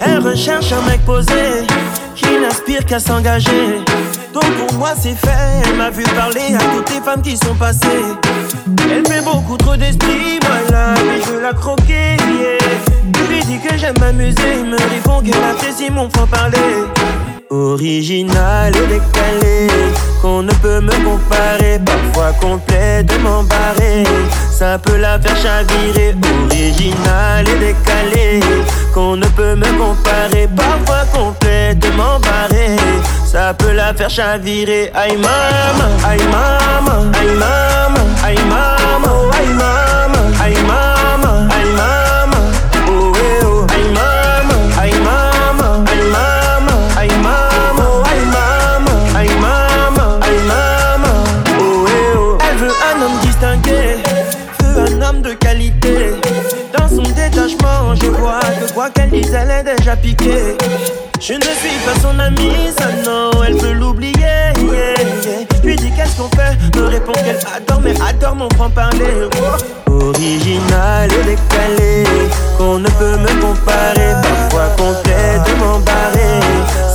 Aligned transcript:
Elle 0.00 0.18
recherche 0.20 0.72
un 0.72 0.82
mec 0.82 1.04
posé 1.04 1.66
qui 2.14 2.38
n'aspire 2.40 2.84
qu'à 2.84 3.00
s'engager. 3.00 3.80
Donc 4.32 4.44
pour 4.56 4.78
moi 4.78 4.90
c'est 4.96 5.14
fait, 5.14 5.30
elle 5.64 5.76
m'a 5.76 5.90
vu 5.90 6.04
parler 6.04 6.54
à 6.54 6.76
toutes 6.76 6.90
les 6.94 7.00
femmes 7.00 7.22
qui 7.22 7.36
sont 7.36 7.54
passées. 7.54 8.04
Elle 8.90 9.06
fait 9.06 9.24
beaucoup 9.24 9.56
trop 9.56 9.76
d'esprit, 9.76 10.38
voilà, 10.42 10.94
mais 11.06 11.20
je 11.24 11.30
veux 11.30 11.40
la 11.40 11.52
croquer, 11.52 12.16
yeah. 12.18 12.58
Je 13.16 13.32
lui 13.32 13.40
dis 13.44 13.58
que 13.58 13.76
j'aime 13.76 13.98
m'amuser, 13.98 14.62
me 14.64 14.76
répond 14.76 15.20
qu'elle 15.20 15.42
apprécie 15.42 15.90
mon 15.90 16.08
franc 16.10 16.26
parler. 16.26 16.58
Original 17.50 18.72
et 18.74 18.86
décalé, 18.86 19.68
qu'on 20.22 20.42
ne 20.42 20.52
peut 20.54 20.80
me 20.80 20.92
comparer, 21.04 21.78
complètement 22.40 23.42
barré. 23.44 24.04
Ça 24.50 24.78
peut 24.78 24.96
la 24.96 25.18
faire 25.18 25.36
chavirer, 25.36 26.14
original 26.50 27.48
et 27.48 27.58
décalé, 27.58 28.40
qu'on 28.94 29.16
ne 29.16 29.26
peut 29.26 29.56
me 29.56 29.66
comparer, 29.78 30.48
parfois 30.56 31.04
complètement 31.12 32.20
barré. 32.20 32.76
Ça 33.24 33.54
peut 33.54 33.72
la 33.72 33.94
faire 33.94 34.10
chavirer, 34.10 34.92
aïe 34.94 35.16
maman, 35.16 35.90
aïe 36.06 36.22
maman, 36.24 37.10
aïe 37.18 37.34
maman, 37.34 38.06
aïe 38.24 38.44
maman, 38.44 39.01
je 58.00 58.06
vois 58.06 58.40
que 58.40 58.72
quoi 58.72 58.90
qu'elle 58.90 59.10
dise, 59.10 59.32
elle 59.34 59.50
est 59.50 59.76
déjà 59.76 59.96
piquée. 59.96 60.56
Je 61.20 61.34
ne 61.34 61.40
suis 61.40 61.78
pas 61.84 62.00
son 62.00 62.18
amie, 62.18 62.70
ça 62.76 62.88
non, 63.04 63.30
elle 63.46 63.54
veut 63.54 63.74
l'oublier. 63.74 64.12
Yeah, 64.18 64.52
yeah. 64.58 65.46
Je 65.62 65.68
lui 65.68 65.76
dis 65.76 65.92
qu'est-ce 65.96 66.16
qu'on 66.16 66.28
fait, 66.36 66.56
me 66.76 66.86
répond 66.88 67.12
qu'elle 67.12 67.38
adore, 67.56 67.80
mais 67.80 67.94
adore 68.00 68.34
mon 68.34 68.48
franc-parler. 68.50 69.28
Original 69.86 71.08
décalé, 71.24 72.04
qu'on 72.58 72.78
ne 72.78 72.88
peut 72.88 73.16
me 73.18 73.40
comparer, 73.40 74.14
parfois 74.22 74.68
complètement 74.76 75.78
barré. 75.80 76.40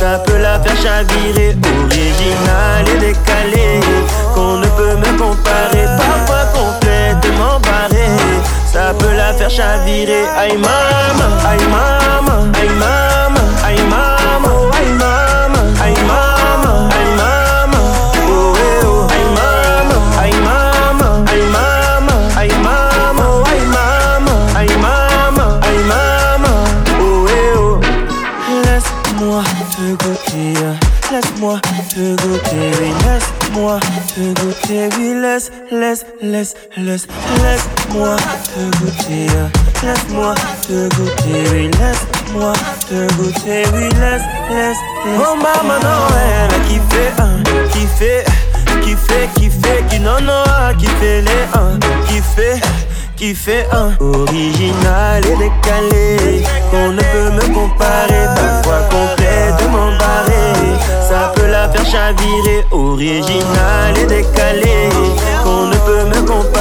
Ça 0.00 0.18
peut 0.18 0.38
la 0.38 0.58
faire 0.60 0.76
chavirer, 0.76 1.56
original 1.84 2.75
peut 9.46 9.50
la 9.50 9.50
faire 9.50 9.50
chavirer, 9.50 10.24
aïe 10.36 10.56
maman, 10.56 11.36
aïe 11.46 11.66
maman, 11.68 11.75
laisse-moi 31.10 31.60
te 31.90 32.16
goûter, 32.22 32.70
oui, 32.80 32.90
laisse-moi 33.04 33.78
te 34.14 34.40
goûter, 34.40 34.88
oui, 34.98 35.14
laisse, 35.20 35.50
laisse, 35.70 36.04
laisse, 36.22 36.54
laisse, 36.76 37.06
laisse-moi 37.42 38.16
te 38.16 38.78
goûter, 38.78 39.26
laisse-moi 39.82 40.34
te 40.66 40.88
goûter, 40.96 41.50
oui, 41.52 41.70
laisse-moi 41.78 42.52
te 42.88 43.14
goûter, 43.14 43.64
oui, 43.74 43.88
laisse, 44.00 44.22
laisse, 44.50 44.76
laisse. 45.06 45.20
Oh 45.20 45.36
maman, 45.36 45.78
non, 45.82 46.16
elle 46.16 46.54
a 46.54 46.58
kiffé, 46.68 47.04
hein, 47.18 47.42
kiffé, 47.72 48.24
kiffé, 48.82 49.28
kiffé, 49.36 49.84
qui 49.90 50.00
non, 50.00 50.20
non, 50.22 50.42
a 50.44 50.74
kiffé 50.74 51.22
les, 51.22 51.58
hein, 51.58 51.78
kiffé 52.08 52.60
fait 53.34 53.66
un 53.72 53.92
original 54.00 55.24
et 55.24 55.36
décalé 55.36 56.05
chavirer, 61.90 62.64
original 62.70 63.96
et 63.98 64.06
décalé 64.06 64.88
qu'on 65.42 65.66
ne 65.66 65.76
peut 65.86 66.04
me 66.04 66.26
comparer, 66.26 66.55